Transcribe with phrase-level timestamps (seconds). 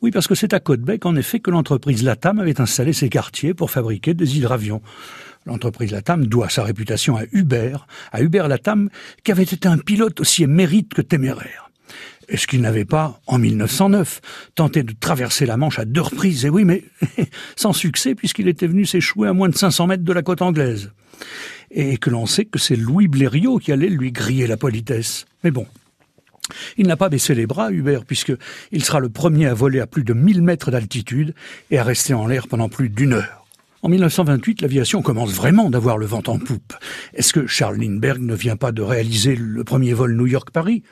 [0.00, 3.52] Oui, parce que c'est à Côte-Bec, en effet, que l'entreprise Latam avait installé ses quartiers
[3.52, 4.80] pour fabriquer des hydravions.
[5.44, 8.90] L'entreprise Latam doit sa réputation à Hubert, à Hubert Latam,
[9.24, 11.70] qui avait été un pilote aussi émérite que téméraire.
[12.28, 14.20] Est-ce qu'il n'avait pas, en 1909,
[14.54, 16.44] tenté de traverser la Manche à deux reprises?
[16.44, 16.84] Et oui, mais
[17.56, 20.92] sans succès, puisqu'il était venu s'échouer à moins de 500 mètres de la côte anglaise.
[21.70, 25.24] Et que l'on sait que c'est Louis Blériot qui allait lui griller la politesse.
[25.42, 25.66] Mais bon,
[26.76, 30.04] il n'a pas baissé les bras, Hubert, puisqu'il sera le premier à voler à plus
[30.04, 31.34] de 1000 mètres d'altitude
[31.70, 33.37] et à rester en l'air pendant plus d'une heure.
[33.80, 36.74] En 1928, l'aviation commence vraiment d'avoir le vent en poupe.
[37.14, 40.82] Est-ce que Charles Lindbergh ne vient pas de réaliser le premier vol New York-Paris?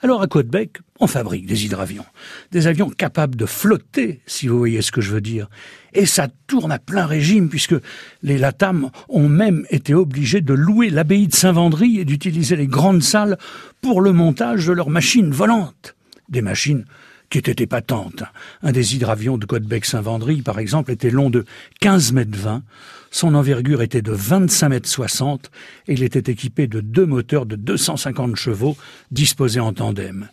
[0.00, 2.06] Alors à Côte-Bec, on fabrique des hydravions.
[2.50, 5.50] Des avions capables de flotter, si vous voyez ce que je veux dire.
[5.92, 7.76] Et ça tourne à plein régime, puisque
[8.22, 13.02] les Latam ont même été obligés de louer l'abbaye de Saint-Vendry et d'utiliser les grandes
[13.02, 13.36] salles
[13.82, 15.96] pour le montage de leurs machines volantes.
[16.30, 16.86] Des machines
[17.32, 18.24] qui était épatante.
[18.62, 21.46] Un des hydravions de Côte-Bec-Saint-Vendry, par exemple, était long de
[21.80, 22.62] 15 mètres 20.
[23.10, 25.50] Son envergure était de 25 mètres 60
[25.88, 28.76] et il était équipé de deux moteurs de 250 chevaux
[29.10, 30.28] disposés en tandem.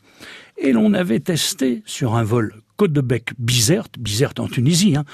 [0.57, 5.05] Et l'on avait testé sur un vol Côte-de-Bec-Bizerte, Bizerte en Tunisie, hein,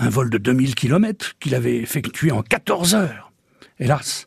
[0.00, 3.30] un vol de 2000 km qu'il avait effectué en 14 heures.
[3.78, 4.26] Hélas,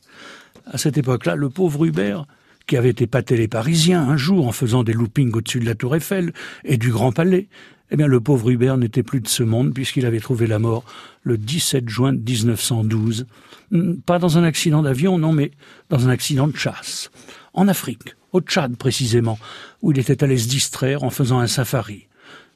[0.66, 2.28] à cette époque-là, le pauvre Hubert
[2.68, 5.96] qui avait épaté les Parisiens un jour en faisant des loopings au-dessus de la Tour
[5.96, 6.34] Eiffel
[6.64, 7.48] et du Grand Palais,
[7.92, 10.84] eh bien le pauvre Hubert n'était plus de ce monde puisqu'il avait trouvé la mort
[11.22, 13.28] le 17 juin 1912.
[13.72, 15.52] Hmm, pas dans un accident d'avion, non, mais
[15.90, 17.12] dans un accident de chasse.
[17.54, 19.38] En Afrique, au Tchad précisément,
[19.82, 22.08] où il était allé se distraire en faisant un safari.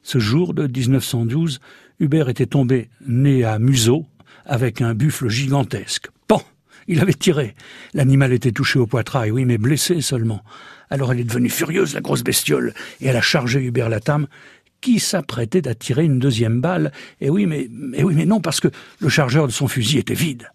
[0.02, 1.60] Ce jour de 1912,
[2.00, 4.06] Hubert était tombé né à Museau
[4.46, 6.08] avec un buffle gigantesque.
[6.88, 7.54] Il avait tiré.
[7.94, 10.42] L'animal était touché au poitrail, oui, mais blessé seulement.
[10.90, 14.26] Alors elle est devenue furieuse, la grosse bestiole, et elle a chargé Hubert Latam,
[14.80, 16.92] qui s'apprêtait à tirer une deuxième balle.
[17.20, 17.68] Et oui, mais,
[18.02, 18.68] oui, mais non, parce que
[19.00, 20.50] le chargeur de son fusil était vide.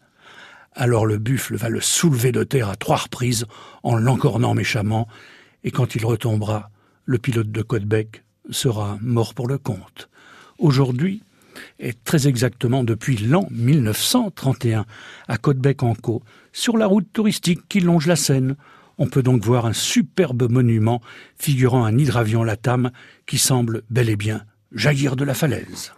[0.74, 3.46] Alors le buffle va le soulever de terre à trois reprises
[3.84, 5.08] en l'encornant méchamment,
[5.64, 6.72] et quand il retombera,
[7.06, 10.10] le pilote de Côte-Bec sera mort pour le compte.
[10.58, 11.22] Aujourd'hui,
[11.80, 14.86] et très exactement depuis l'an 1931,
[15.28, 18.56] à Côte-Bec-en-Caux, sur la route touristique qui longe la Seine.
[18.98, 21.02] On peut donc voir un superbe monument
[21.38, 22.92] figurant un hydravion Latam
[23.26, 25.92] qui semble bel et bien jaillir de la falaise.